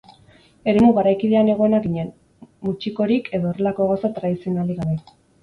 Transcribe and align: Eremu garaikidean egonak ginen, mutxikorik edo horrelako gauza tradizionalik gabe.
Eremu 0.71 0.87
garaikidean 0.99 1.51
egonak 1.55 1.85
ginen, 1.89 2.09
mutxikorik 2.69 3.31
edo 3.41 3.53
horrelako 3.53 3.89
gauza 3.93 4.13
tradizionalik 4.19 4.83
gabe. 4.83 4.99